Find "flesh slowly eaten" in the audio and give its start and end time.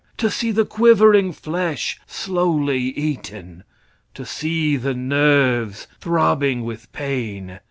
1.31-3.63